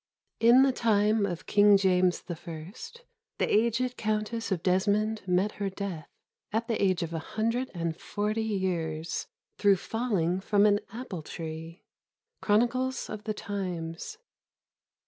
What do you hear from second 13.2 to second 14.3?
the Times.